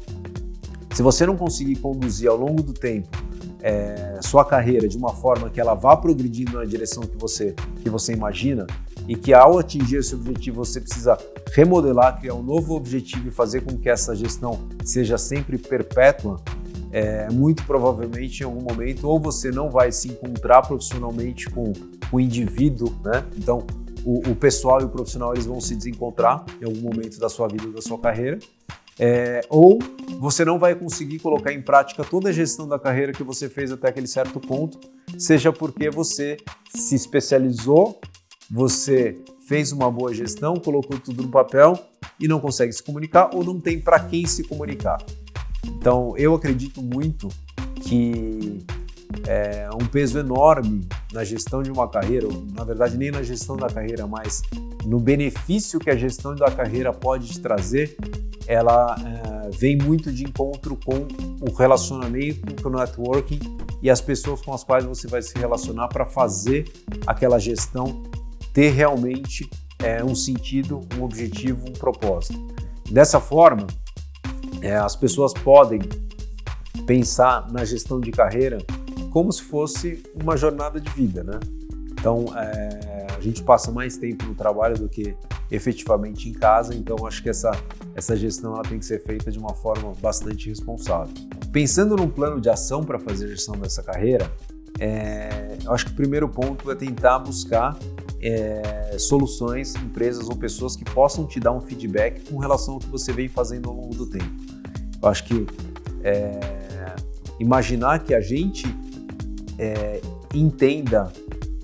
se 0.97 1.03
você 1.03 1.27
não 1.27 1.37
conseguir 1.37 1.77
conduzir 1.77 2.27
ao 2.27 2.39
longo 2.39 2.63
do 2.63 2.73
tempo 2.73 3.23
é, 3.61 4.19
sua 4.23 4.47
carreira 4.47 4.89
de 4.89 4.97
uma 4.97 5.13
forma 5.13 5.51
que 5.51 5.61
ela 5.61 5.75
vá 5.75 5.95
progredindo 5.95 6.57
na 6.57 6.65
direção 6.65 7.03
que 7.03 7.19
você, 7.19 7.55
que 7.83 7.91
você 7.91 8.15
imagina 8.15 8.67
e 9.07 9.15
que 9.15 9.35
ao 9.35 9.59
atingir 9.59 9.97
esse 9.97 10.15
objetivo 10.15 10.65
você 10.65 10.81
precisa 10.81 11.19
remodelar, 11.53 12.19
criar 12.19 12.33
um 12.33 12.43
novo 12.43 12.75
objetivo 12.75 13.29
e 13.29 13.31
fazer 13.31 13.61
com 13.61 13.77
que 13.77 13.91
essa 13.91 14.17
gestão 14.17 14.59
seja 14.87 15.19
sempre 15.19 15.59
perpétua, 15.59 16.41
é, 16.91 17.29
muito 17.31 17.63
provavelmente 17.67 18.41
em 18.41 18.45
algum 18.45 18.63
momento 18.63 19.07
ou 19.07 19.21
você 19.21 19.51
não 19.51 19.69
vai 19.69 19.93
se 19.93 20.09
encontrar 20.09 20.63
profissionalmente 20.63 21.51
com 21.51 21.75
o 22.11 22.19
indivíduo, 22.19 22.91
né? 23.05 23.23
Então 23.37 23.67
o, 24.03 24.31
o 24.31 24.35
pessoal 24.35 24.81
e 24.81 24.85
o 24.85 24.89
profissional 24.89 25.35
eles 25.35 25.45
vão 25.45 25.61
se 25.61 25.77
desencontrar 25.77 26.43
em 26.59 26.65
algum 26.65 26.81
momento 26.81 27.19
da 27.19 27.29
sua 27.29 27.49
vida, 27.49 27.69
da 27.69 27.83
sua 27.83 27.99
carreira 27.99 28.39
é, 28.99 29.43
ou 29.49 29.79
você 30.19 30.45
não 30.45 30.59
vai 30.59 30.75
conseguir 30.75 31.19
colocar 31.19 31.53
em 31.53 31.61
prática 31.61 32.05
toda 32.05 32.31
a 32.31 32.33
gestão 32.33 32.67
da 32.67 32.79
carreira 32.79 33.13
que 33.13 33.23
você 33.23 33.49
fez 33.49 33.71
até 33.71 33.89
aquele 33.89 34.07
certo 34.07 34.41
ponto, 34.41 34.79
seja 35.19 35.53
porque 35.53 35.91
você 35.91 36.37
se 36.75 36.95
especializou, 36.95 38.01
você 38.51 39.17
fez 39.47 39.73
uma 39.73 39.91
boa 39.91 40.15
gestão, 40.15 40.55
colocou 40.57 40.99
tudo 40.99 41.23
no 41.23 41.29
papel 41.29 41.79
e 42.19 42.27
não 42.27 42.41
consegue 42.41 42.73
se 42.73 42.83
comunicar 42.83 43.31
ou 43.35 43.45
não 43.45 43.61
tem 43.61 43.79
para 43.79 44.01
quem 44.01 44.27
se 44.27 44.43
comunicar. 44.45 44.99
Então, 45.65 46.15
eu 46.17 46.35
acredito 46.35 46.83
muito 46.83 47.29
que 47.83 48.65
é 49.27 49.69
um 49.73 49.87
peso 49.87 50.19
enorme 50.19 50.87
na 51.13 51.23
gestão 51.23 51.63
de 51.63 51.71
uma 51.71 51.89
carreira, 51.89 52.27
ou, 52.27 52.45
na 52.53 52.65
verdade 52.65 52.97
nem 52.97 53.11
na 53.11 53.23
gestão 53.23 53.57
da 53.57 53.69
carreira, 53.69 54.07
mas 54.07 54.43
no 54.85 54.99
benefício 54.99 55.79
que 55.79 55.91
a 55.91 55.97
gestão 55.97 56.35
da 56.35 56.51
carreira 56.51 56.93
pode 56.93 57.29
te 57.29 57.41
trazer, 57.41 57.97
ela 58.47 58.97
é, 58.99 59.51
vem 59.51 59.77
muito 59.77 60.13
de 60.13 60.25
encontro 60.25 60.79
com 60.85 61.07
o 61.41 61.53
relacionamento, 61.55 62.63
com 62.63 62.69
o 62.69 62.73
networking 62.73 63.41
e 63.83 63.91
as 63.91 64.01
pessoas 64.01 64.41
com 64.41 64.53
as 64.53 64.65
quais 64.65 64.85
você 64.85 65.07
vai 65.09 65.23
se 65.23 65.37
relacionar 65.39 65.89
para 65.89 66.05
fazer 66.05 66.71
aquela 67.07 67.39
gestão 67.39 68.03
ter 68.53 68.71
realmente 68.71 69.49
é, 69.79 70.03
um 70.03 70.15
sentido, 70.15 70.81
um 70.99 71.05
objetivo, 71.05 71.69
um 71.69 71.73
propósito. 71.73 72.47
Dessa 72.91 73.21
forma, 73.21 73.67
é, 74.63 74.77
as 74.77 74.97
pessoas 74.97 75.33
podem 75.33 75.81
pensar 76.87 77.51
na 77.53 77.65
gestão 77.65 78.01
de 78.01 78.11
carreira 78.11 78.59
como 79.11 79.33
se 79.33 79.43
fosse 79.43 80.03
uma 80.15 80.37
jornada 80.37 80.81
de 80.81 80.89
vida, 80.91 81.23
né? 81.25 81.39
Então, 81.93 82.27
é, 82.37 83.07
a 83.17 83.21
gente 83.21 83.43
passa 83.43 83.73
mais 83.73 83.97
tempo 83.97 84.25
no 84.25 84.35
trabalho 84.35 84.79
do 84.79 84.89
que 84.89 85.17
efetivamente 85.51 86.29
em 86.29 86.33
casa, 86.33 86.75
então 86.75 87.07
acho 87.07 87.23
que 87.23 87.29
essa, 87.29 87.51
essa 87.95 88.17
gestão 88.17 88.55
ela 88.55 88.63
tem 88.63 88.79
que 88.79 88.85
ser 88.85 89.03
feita 89.03 89.31
de 89.31 89.39
uma 89.39 89.55
forma 89.55 89.93
bastante 90.01 90.49
responsável. 90.49 91.13
Pensando 91.53 91.97
num 91.97 92.09
plano 92.09 92.41
de 92.41 92.49
ação 92.49 92.83
para 92.83 92.99
fazer 92.99 93.27
a 93.27 93.29
gestão 93.29 93.57
dessa 93.57 93.83
carreira, 93.83 94.31
é, 94.79 95.57
eu 95.65 95.73
acho 95.73 95.87
que 95.87 95.93
o 95.93 95.95
primeiro 95.95 96.29
ponto 96.29 96.71
é 96.71 96.75
tentar 96.75 97.19
buscar 97.21 97.79
é, 98.21 98.97
soluções, 98.99 99.75
empresas 99.77 100.29
ou 100.29 100.37
pessoas 100.37 100.77
que 100.77 100.85
possam 100.85 101.27
te 101.27 101.39
dar 101.39 101.53
um 101.53 101.61
feedback 101.61 102.29
com 102.31 102.39
relação 102.39 102.75
ao 102.75 102.81
que 102.81 102.89
você 102.89 103.13
vem 103.13 103.29
fazendo 103.29 103.69
ao 103.69 103.75
longo 103.75 103.95
do 103.95 104.07
tempo. 104.07 104.31
Eu 105.01 105.09
acho 105.09 105.25
que 105.25 105.47
é, 106.03 106.41
imaginar 107.39 108.03
que 108.03 108.15
a 108.15 108.21
gente 108.21 108.67
é, 109.59 110.01
entenda 110.35 111.13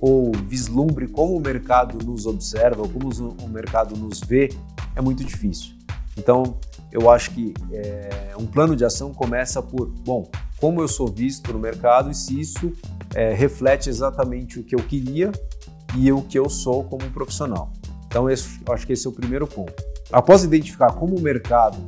ou 0.02 0.32
vislumbre 0.48 1.06
como 1.06 1.36
o 1.36 1.40
mercado 1.40 2.04
nos 2.04 2.26
observa, 2.26 2.82
ou 2.82 2.88
como 2.88 3.08
o 3.40 3.48
mercado 3.48 3.96
nos 3.96 4.18
vê, 4.18 4.52
é 4.96 5.00
muito 5.00 5.22
difícil. 5.22 5.74
Então, 6.18 6.56
eu 6.90 7.08
acho 7.08 7.30
que 7.30 7.54
é, 7.72 8.34
um 8.36 8.44
plano 8.44 8.74
de 8.74 8.84
ação 8.84 9.14
começa 9.14 9.62
por, 9.62 9.86
bom, 9.86 10.28
como 10.58 10.82
eu 10.82 10.88
sou 10.88 11.06
visto 11.06 11.52
no 11.52 11.58
mercado 11.60 12.10
e 12.10 12.14
se 12.16 12.38
isso 12.38 12.72
é, 13.14 13.32
reflete 13.32 13.88
exatamente 13.88 14.58
o 14.58 14.64
que 14.64 14.74
eu 14.74 14.80
queria 14.80 15.30
e 15.96 16.10
o 16.10 16.20
que 16.20 16.36
eu 16.36 16.50
sou 16.50 16.82
como 16.82 17.08
profissional. 17.12 17.72
Então, 18.08 18.28
esse, 18.28 18.60
acho 18.70 18.84
que 18.84 18.94
esse 18.94 19.06
é 19.06 19.10
o 19.10 19.12
primeiro 19.12 19.46
ponto. 19.46 19.72
Após 20.10 20.42
identificar 20.42 20.92
como 20.94 21.16
o 21.16 21.20
mercado 21.20 21.78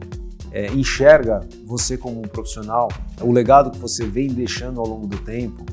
é, 0.53 0.69
enxerga 0.69 1.41
você 1.67 1.99
como 1.99 2.21
um 2.21 2.29
profissional, 2.29 2.87
o 3.21 3.33
legado 3.33 3.73
que 3.73 3.79
você 3.79 4.07
vem 4.07 4.29
deixando 4.29 4.79
ao 4.79 4.87
longo 4.87 5.09
do 5.09 5.19
tempo, 5.19 5.65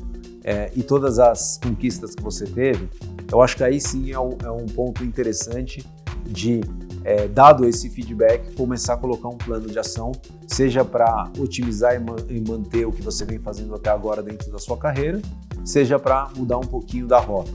é, 0.44 0.70
e 0.74 0.82
todas 0.82 1.18
as 1.18 1.58
conquistas 1.62 2.14
que 2.14 2.22
você 2.22 2.44
teve, 2.44 2.88
eu 3.30 3.40
acho 3.40 3.56
que 3.56 3.64
aí 3.64 3.80
sim 3.80 4.12
é 4.12 4.18
um, 4.18 4.36
é 4.42 4.50
um 4.50 4.66
ponto 4.66 5.04
interessante 5.04 5.86
de, 6.26 6.60
é, 7.04 7.28
dado 7.28 7.64
esse 7.64 7.88
feedback, 7.88 8.54
começar 8.54 8.94
a 8.94 8.96
colocar 8.96 9.28
um 9.28 9.38
plano 9.38 9.68
de 9.68 9.78
ação, 9.78 10.12
seja 10.46 10.84
para 10.84 11.30
otimizar 11.38 11.94
e, 11.94 12.36
e 12.36 12.40
manter 12.40 12.86
o 12.86 12.92
que 12.92 13.02
você 13.02 13.24
vem 13.24 13.38
fazendo 13.38 13.74
até 13.74 13.90
agora 13.90 14.22
dentro 14.22 14.50
da 14.50 14.58
sua 14.58 14.76
carreira, 14.76 15.20
seja 15.64 15.98
para 15.98 16.28
mudar 16.36 16.58
um 16.58 16.66
pouquinho 16.66 17.06
da 17.06 17.18
rota. 17.18 17.52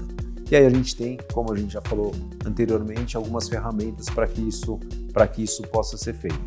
E 0.50 0.56
aí 0.56 0.66
a 0.66 0.70
gente 0.70 0.96
tem, 0.96 1.18
como 1.34 1.52
a 1.52 1.58
gente 1.58 1.74
já 1.74 1.82
falou 1.82 2.14
anteriormente, 2.46 3.18
algumas 3.18 3.50
ferramentas 3.50 4.10
para 4.10 4.26
que 4.28 4.42
isso 4.42 4.80
para 5.12 5.28
que 5.28 5.44
isso 5.44 5.62
possa 5.64 5.98
ser 5.98 6.14
feito. 6.14 6.40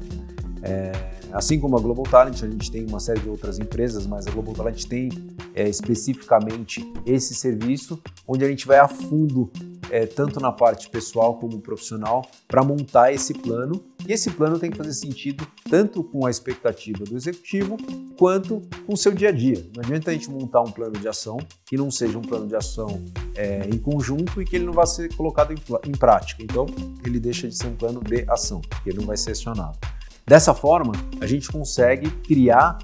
É, 0.62 0.92
assim 1.32 1.60
como 1.60 1.76
a 1.76 1.80
Global 1.80 2.04
Talent, 2.04 2.42
a 2.42 2.48
gente 2.48 2.70
tem 2.70 2.86
uma 2.86 3.00
série 3.00 3.20
de 3.20 3.28
outras 3.28 3.58
empresas, 3.58 4.06
mas 4.06 4.26
a 4.26 4.30
Global 4.30 4.54
Talent 4.54 4.84
tem 4.84 5.10
é, 5.54 5.68
especificamente 5.68 6.90
esse 7.04 7.34
serviço, 7.34 8.00
onde 8.26 8.44
a 8.44 8.48
gente 8.48 8.66
vai 8.66 8.78
a 8.78 8.88
fundo, 8.88 9.50
é, 9.90 10.06
tanto 10.06 10.40
na 10.40 10.52
parte 10.52 10.88
pessoal 10.88 11.38
como 11.38 11.60
profissional, 11.60 12.24
para 12.46 12.62
montar 12.62 13.12
esse 13.12 13.34
plano. 13.34 13.82
E 14.06 14.12
esse 14.12 14.30
plano 14.30 14.58
tem 14.58 14.70
que 14.70 14.76
fazer 14.76 14.92
sentido 14.92 15.46
tanto 15.68 16.02
com 16.02 16.26
a 16.26 16.30
expectativa 16.30 17.04
do 17.04 17.16
executivo, 17.16 17.76
quanto 18.16 18.62
com 18.86 18.94
o 18.94 18.96
seu 18.96 19.12
dia 19.12 19.28
a 19.28 19.32
dia. 19.32 19.66
Não 19.74 19.82
adianta 19.82 20.10
a 20.10 20.14
gente 20.14 20.30
montar 20.30 20.60
um 20.62 20.70
plano 20.70 20.92
de 20.92 21.08
ação 21.08 21.38
que 21.66 21.76
não 21.76 21.90
seja 21.90 22.18
um 22.18 22.22
plano 22.22 22.46
de 22.46 22.56
ação 22.56 23.04
é, 23.34 23.68
em 23.68 23.78
conjunto 23.78 24.40
e 24.40 24.44
que 24.44 24.56
ele 24.56 24.64
não 24.64 24.72
vá 24.72 24.86
ser 24.86 25.14
colocado 25.14 25.52
em, 25.52 25.88
em 25.88 25.92
prática. 25.92 26.42
Então, 26.42 26.66
ele 27.04 27.18
deixa 27.18 27.48
de 27.48 27.56
ser 27.56 27.66
um 27.66 27.76
plano 27.76 28.00
de 28.02 28.24
ação, 28.28 28.60
que 28.82 28.90
ele 28.90 28.98
não 28.98 29.06
vai 29.06 29.16
ser 29.16 29.32
acionado. 29.32 29.78
Dessa 30.26 30.54
forma, 30.54 30.92
a 31.20 31.26
gente 31.26 31.50
consegue 31.50 32.10
criar 32.22 32.78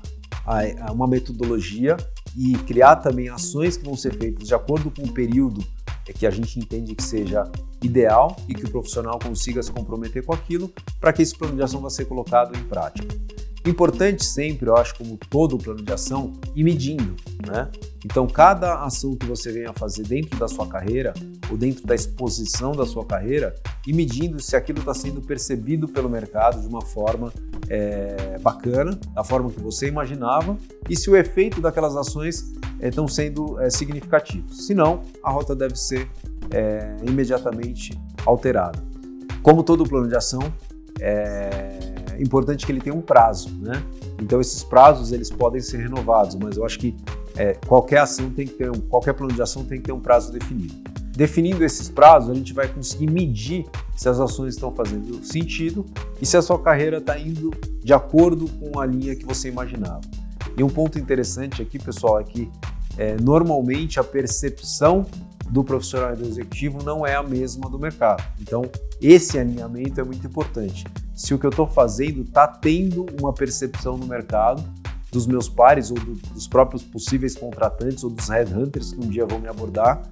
uma 0.92 1.06
metodologia 1.06 1.96
e 2.37 2.55
criar 2.59 2.97
também 2.97 3.28
ações 3.28 3.76
que 3.76 3.85
vão 3.85 3.97
ser 3.97 4.16
feitas 4.16 4.47
de 4.47 4.55
acordo 4.55 4.90
com 4.90 5.02
o 5.02 5.12
período 5.12 5.64
que 6.12 6.26
a 6.26 6.31
gente 6.31 6.59
entende 6.59 6.95
que 6.95 7.02
seja 7.02 7.45
ideal 7.83 8.37
e 8.49 8.55
que 8.55 8.64
o 8.64 8.71
profissional 8.71 9.19
consiga 9.19 9.62
se 9.62 9.73
comprometer 9.73 10.25
com 10.25 10.33
aquilo 10.33 10.73
para 11.00 11.12
que 11.12 11.23
esse 11.23 11.37
plano 11.37 11.57
de 11.57 11.62
ação 11.62 11.81
vá 11.81 11.90
ser 11.90 12.05
colocado 12.05 12.57
em 12.57 12.62
prática. 12.64 13.14
Importante 13.66 14.25
sempre, 14.25 14.69
eu 14.69 14.76
acho, 14.76 14.95
como 14.95 15.19
todo 15.28 15.59
plano 15.59 15.83
de 15.83 15.93
ação, 15.93 16.33
ir 16.55 16.62
medindo, 16.62 17.16
né? 17.45 17.69
Então, 18.05 18.25
cada 18.25 18.85
ação 18.85 19.16
que 19.16 19.26
você 19.26 19.50
venha 19.50 19.73
fazer 19.73 20.05
dentro 20.05 20.38
da 20.38 20.47
sua 20.47 20.69
carreira 20.69 21.12
ou 21.50 21.57
dentro 21.57 21.85
da 21.85 21.93
exposição 21.93 22.71
da 22.71 22.87
sua 22.87 23.05
carreira, 23.05 23.57
e 23.85 23.93
medindo 23.93 24.40
se 24.40 24.55
aquilo 24.55 24.78
está 24.78 24.95
sendo 24.95 25.21
percebido 25.21 25.88
pelo 25.88 26.09
mercado 26.09 26.61
de 26.61 26.69
uma 26.69 26.81
forma 26.81 27.33
é, 27.68 28.38
bacana, 28.40 28.99
da 29.14 29.25
forma 29.25 29.50
que 29.50 29.61
você 29.61 29.88
imaginava, 29.88 30.56
e 30.88 30.96
se 30.96 31.11
o 31.11 31.16
efeito 31.16 31.61
daquelas 31.61 31.96
ações 31.96 32.52
estão 32.80 33.04
é, 33.04 33.08
sendo 33.08 33.61
é, 33.61 33.70
significativos. 33.70 34.66
Se 34.66 34.75
não, 34.75 35.02
a 35.23 35.30
rota 35.30 35.54
deve 35.54 35.76
ser 35.76 36.08
é, 36.50 36.96
imediatamente 37.02 37.99
alterada. 38.25 38.82
Como 39.42 39.62
todo 39.62 39.85
plano 39.85 40.08
de 40.08 40.16
ação, 40.16 40.40
é 41.00 41.78
importante 42.18 42.64
que 42.64 42.73
ele 42.73 42.80
tenha 42.80 42.94
um 42.94 43.00
prazo, 43.00 43.50
né? 43.61 43.82
Então 44.20 44.40
esses 44.40 44.64
prazos 44.64 45.12
eles 45.12 45.30
podem 45.30 45.61
ser 45.61 45.78
renovados, 45.78 46.35
mas 46.37 46.56
eu 46.56 46.64
acho 46.64 46.78
que 46.78 46.96
é, 47.37 47.52
qualquer 47.66 47.99
ação 47.99 48.30
tem 48.30 48.46
que 48.46 48.54
ter 48.54 48.70
um, 48.70 48.80
qualquer 48.80 49.12
plano 49.12 49.35
de 49.35 49.42
ação 49.42 49.64
tem 49.64 49.78
que 49.78 49.85
ter 49.85 49.92
um 49.92 50.00
prazo 50.00 50.32
definido. 50.32 50.75
Definindo 51.16 51.64
esses 51.64 51.88
prazos, 51.88 52.28
a 52.28 52.35
gente 52.35 52.52
vai 52.52 52.68
conseguir 52.68 53.11
medir 53.11 53.64
se 53.96 54.06
as 54.06 54.20
ações 54.20 54.52
estão 54.52 54.70
fazendo 54.70 55.25
sentido 55.25 55.87
e 56.20 56.26
se 56.26 56.37
a 56.37 56.42
sua 56.42 56.58
carreira 56.58 56.99
está 56.99 57.18
indo 57.18 57.50
de 57.82 57.94
acordo 57.94 58.46
com 58.49 58.78
a 58.78 58.85
linha 58.85 59.16
que 59.16 59.25
você 59.25 59.49
imaginava. 59.49 60.02
E 60.58 60.62
um 60.62 60.68
ponto 60.68 60.99
interessante 60.99 61.62
aqui, 61.62 61.78
pessoal, 61.78 62.20
é 62.20 62.25
que 62.25 62.50
é, 62.99 63.16
normalmente 63.18 63.99
a 63.99 64.04
percepção 64.04 65.06
do 65.49 65.64
profissional 65.64 66.12
e 66.12 66.16
do 66.16 66.26
executivo 66.26 66.82
não 66.85 67.06
é 67.06 67.14
a 67.14 67.23
mesma 67.23 67.70
do 67.70 67.78
mercado. 67.78 68.23
Então, 68.38 68.62
esse 69.00 69.38
alinhamento 69.38 69.99
é 69.99 70.04
muito 70.04 70.26
importante. 70.26 70.85
Se 71.14 71.32
o 71.32 71.38
que 71.38 71.46
eu 71.46 71.50
estou 71.50 71.66
fazendo 71.66 72.23
está 72.23 72.46
tendo 72.46 73.06
uma 73.18 73.32
percepção 73.32 73.96
no 73.96 74.06
mercado 74.06 74.62
dos 75.11 75.26
meus 75.26 75.49
pares 75.49 75.90
ou 75.90 75.99
do, 75.99 76.12
dos 76.12 76.46
próprios 76.46 76.82
possíveis 76.82 77.35
contratantes 77.35 78.04
ou 78.04 78.11
dos 78.11 78.28
headhunters 78.28 78.92
que 78.92 79.00
um 79.00 79.08
dia 79.08 79.25
vão 79.25 79.38
me 79.38 79.49
abordar 79.49 80.02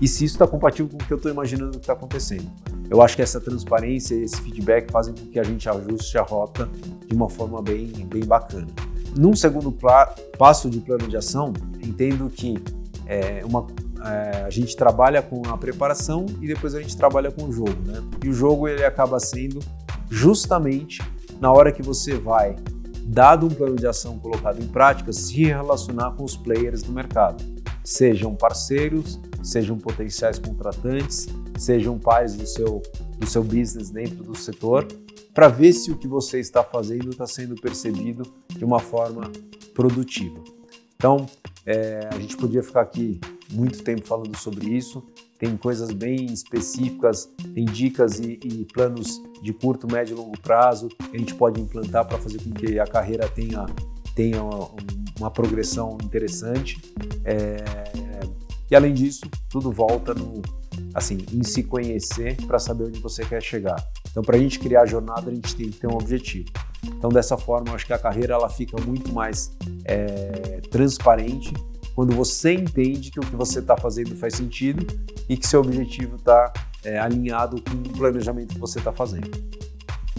e 0.00 0.08
se 0.08 0.24
isso 0.24 0.34
está 0.34 0.46
compatível 0.46 0.88
com 0.88 0.96
o 0.96 1.06
que 1.06 1.12
eu 1.12 1.16
estou 1.16 1.30
imaginando 1.30 1.72
que 1.72 1.78
está 1.78 1.92
acontecendo. 1.92 2.50
Eu 2.90 3.00
acho 3.00 3.16
que 3.16 3.22
essa 3.22 3.40
transparência 3.40 4.14
e 4.14 4.22
esse 4.22 4.40
feedback 4.40 4.90
fazem 4.90 5.14
com 5.14 5.26
que 5.26 5.38
a 5.38 5.44
gente 5.44 5.68
ajuste 5.68 6.18
a 6.18 6.22
rota 6.22 6.68
de 7.06 7.14
uma 7.14 7.28
forma 7.28 7.62
bem, 7.62 7.88
bem 8.06 8.24
bacana. 8.24 8.68
Num 9.16 9.34
segundo 9.34 9.74
passo 10.38 10.68
de 10.68 10.80
plano 10.80 11.06
de 11.06 11.16
ação, 11.16 11.52
entendo 11.82 12.28
que 12.28 12.56
é, 13.06 13.44
uma, 13.44 13.66
é, 14.04 14.42
a 14.42 14.50
gente 14.50 14.76
trabalha 14.76 15.22
com 15.22 15.42
a 15.48 15.56
preparação 15.56 16.26
e 16.40 16.46
depois 16.46 16.74
a 16.74 16.80
gente 16.80 16.96
trabalha 16.96 17.30
com 17.30 17.44
o 17.44 17.52
jogo, 17.52 17.76
né? 17.86 18.02
E 18.24 18.28
o 18.28 18.32
jogo 18.32 18.66
ele 18.66 18.84
acaba 18.84 19.20
sendo 19.20 19.60
justamente 20.10 21.00
na 21.40 21.52
hora 21.52 21.70
que 21.70 21.82
você 21.82 22.14
vai, 22.14 22.56
dado 23.04 23.46
um 23.46 23.50
plano 23.50 23.76
de 23.76 23.86
ação 23.86 24.18
colocado 24.18 24.60
em 24.62 24.66
prática, 24.66 25.12
se 25.12 25.44
relacionar 25.44 26.12
com 26.12 26.24
os 26.24 26.36
players 26.36 26.82
do 26.82 26.92
mercado, 26.92 27.42
sejam 27.84 28.34
parceiros, 28.34 29.20
sejam 29.42 29.78
potenciais 29.78 30.38
contratantes, 30.38 31.28
sejam 31.58 31.98
pares 31.98 32.34
do 32.34 32.46
seu, 32.46 32.82
do 33.18 33.26
seu 33.26 33.44
business 33.44 33.90
dentro 33.90 34.24
do 34.24 34.36
setor, 34.36 34.88
para 35.34 35.48
ver 35.48 35.72
se 35.72 35.90
o 35.90 35.98
que 35.98 36.08
você 36.08 36.40
está 36.40 36.64
fazendo 36.64 37.10
está 37.10 37.26
sendo 37.26 37.54
percebido 37.54 38.22
de 38.48 38.64
uma 38.64 38.78
forma 38.78 39.30
produtiva. 39.74 40.42
Então, 40.96 41.26
é, 41.66 42.08
a 42.10 42.18
gente 42.18 42.36
podia 42.36 42.62
ficar 42.62 42.82
aqui 42.82 43.20
muito 43.52 43.82
tempo 43.82 44.06
falando 44.06 44.36
sobre 44.36 44.66
isso. 44.66 45.02
Tem 45.38 45.56
coisas 45.56 45.90
bem 45.90 46.26
específicas, 46.26 47.28
tem 47.54 47.64
dicas 47.64 48.20
e, 48.20 48.38
e 48.42 48.64
planos 48.72 49.20
de 49.42 49.52
curto, 49.52 49.90
médio 49.90 50.14
e 50.14 50.16
longo 50.16 50.38
prazo 50.40 50.88
que 50.88 51.16
a 51.16 51.18
gente 51.18 51.34
pode 51.34 51.60
implantar 51.60 52.06
para 52.06 52.16
fazer 52.18 52.42
com 52.42 52.50
que 52.52 52.78
a 52.78 52.86
carreira 52.86 53.28
tenha, 53.28 53.66
tenha 54.14 54.42
uma, 54.42 54.70
uma 55.18 55.30
progressão 55.30 55.96
interessante. 56.02 56.80
É, 57.24 57.56
e 58.70 58.74
além 58.74 58.94
disso, 58.94 59.26
tudo 59.48 59.70
volta 59.70 60.14
no, 60.14 60.42
assim, 60.94 61.18
em 61.32 61.42
se 61.42 61.62
conhecer 61.62 62.36
para 62.46 62.58
saber 62.58 62.84
onde 62.84 63.00
você 63.00 63.24
quer 63.24 63.42
chegar. 63.42 63.76
Então, 64.10 64.22
para 64.22 64.36
a 64.36 64.38
gente 64.38 64.58
criar 64.58 64.82
a 64.82 64.86
jornada, 64.86 65.30
a 65.30 65.34
gente 65.34 65.54
tem 65.56 65.70
que 65.70 65.78
ter 65.78 65.86
um 65.86 65.94
objetivo. 65.94 66.48
Então, 66.84 67.10
dessa 67.10 67.36
forma, 67.36 67.70
eu 67.70 67.74
acho 67.74 67.86
que 67.86 67.92
a 67.92 67.98
carreira 67.98 68.34
ela 68.34 68.48
fica 68.48 68.80
muito 68.80 69.12
mais 69.12 69.52
é, 69.84 70.60
transparente 70.70 71.52
quando 71.94 72.14
você 72.14 72.52
entende 72.52 73.10
que 73.10 73.20
o 73.20 73.22
que 73.22 73.36
você 73.36 73.60
está 73.60 73.76
fazendo 73.76 74.16
faz 74.16 74.34
sentido 74.34 74.86
e 75.28 75.36
que 75.36 75.46
seu 75.46 75.60
objetivo 75.60 76.16
está 76.16 76.52
é, 76.84 76.98
alinhado 76.98 77.62
com 77.62 77.76
o 77.76 77.96
planejamento 77.96 78.54
que 78.54 78.60
você 78.60 78.78
está 78.78 78.92
fazendo. 78.92 79.30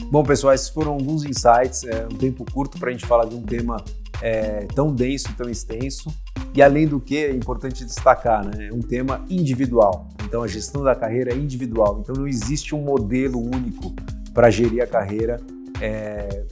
Bom, 0.03 0.23
pessoal, 0.23 0.53
esses 0.53 0.69
foram 0.69 0.93
alguns 0.93 1.23
insights, 1.23 1.83
é 1.83 2.05
um 2.05 2.17
tempo 2.17 2.45
curto 2.51 2.77
para 2.77 2.89
a 2.89 2.91
gente 2.91 3.05
falar 3.05 3.25
de 3.25 3.35
um 3.35 3.41
tema 3.41 3.77
é, 4.21 4.65
tão 4.75 4.93
denso, 4.93 5.33
tão 5.37 5.49
extenso. 5.49 6.13
E 6.53 6.61
além 6.61 6.87
do 6.87 6.99
que, 6.99 7.17
é 7.17 7.31
importante 7.31 7.83
destacar, 7.83 8.45
né, 8.45 8.67
é 8.67 8.73
um 8.73 8.79
tema 8.79 9.25
individual. 9.29 10.07
Então 10.23 10.43
a 10.43 10.47
gestão 10.47 10.83
da 10.83 10.95
carreira 10.95 11.33
é 11.33 11.35
individual. 11.35 11.99
Então 12.01 12.15
não 12.15 12.27
existe 12.27 12.75
um 12.75 12.81
modelo 12.81 13.39
único 13.39 13.93
para 14.33 14.49
gerir 14.49 14.81
a 14.83 14.87
carreira 14.87 15.39
é, 15.81 16.45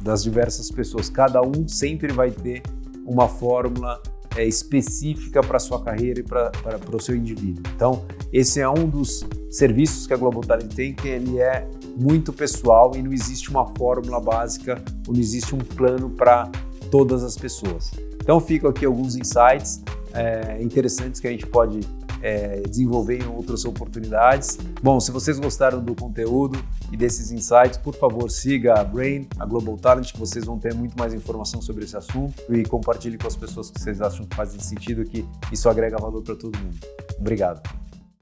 das 0.00 0.22
diversas 0.22 0.70
pessoas. 0.70 1.08
Cada 1.08 1.42
um 1.42 1.66
sempre 1.68 2.12
vai 2.12 2.30
ter 2.30 2.62
uma 3.04 3.28
fórmula 3.28 4.02
é, 4.36 4.44
específica 4.44 5.40
para 5.40 5.58
sua 5.58 5.82
carreira 5.82 6.20
e 6.20 6.22
para 6.22 6.50
o 6.92 7.00
seu 7.00 7.16
indivíduo. 7.16 7.62
Então, 7.74 8.04
esse 8.32 8.60
é 8.60 8.68
um 8.68 8.88
dos 8.88 9.24
serviços 9.56 10.06
que 10.06 10.14
a 10.14 10.16
Global 10.16 10.42
Talent 10.42 10.72
tem, 10.74 10.94
que 10.94 11.08
ele 11.08 11.38
é 11.38 11.66
muito 11.96 12.32
pessoal 12.32 12.92
e 12.94 13.02
não 13.02 13.12
existe 13.12 13.50
uma 13.50 13.66
fórmula 13.76 14.20
básica 14.20 14.82
ou 15.06 15.14
não 15.14 15.20
existe 15.20 15.54
um 15.54 15.58
plano 15.58 16.10
para 16.10 16.50
todas 16.90 17.24
as 17.24 17.36
pessoas. 17.36 17.90
Então, 18.20 18.40
ficam 18.40 18.70
aqui 18.70 18.84
alguns 18.84 19.16
insights 19.16 19.82
é, 20.12 20.62
interessantes 20.62 21.20
que 21.20 21.26
a 21.26 21.30
gente 21.30 21.46
pode 21.46 21.80
é, 22.22 22.60
desenvolver 22.68 23.22
em 23.22 23.26
outras 23.26 23.64
oportunidades. 23.64 24.58
Bom, 24.82 24.98
se 24.98 25.10
vocês 25.10 25.38
gostaram 25.38 25.82
do 25.82 25.94
conteúdo 25.94 26.58
e 26.90 26.96
desses 26.96 27.30
insights, 27.30 27.76
por 27.76 27.94
favor, 27.94 28.30
siga 28.30 28.80
a 28.80 28.84
Brain, 28.84 29.28
a 29.38 29.46
Global 29.46 29.76
Talent, 29.76 30.12
que 30.12 30.18
vocês 30.18 30.44
vão 30.44 30.58
ter 30.58 30.74
muito 30.74 30.98
mais 30.98 31.14
informação 31.14 31.62
sobre 31.62 31.84
esse 31.84 31.96
assunto 31.96 32.34
e 32.50 32.64
compartilhe 32.64 33.18
com 33.18 33.26
as 33.26 33.36
pessoas 33.36 33.70
que 33.70 33.80
vocês 33.80 34.00
acham 34.00 34.26
que 34.26 34.34
fazem 34.34 34.60
sentido, 34.60 35.04
que 35.04 35.24
isso 35.52 35.68
agrega 35.68 35.98
valor 35.98 36.22
para 36.22 36.34
todo 36.34 36.56
mundo. 36.58 36.76
Obrigado. 37.18 37.85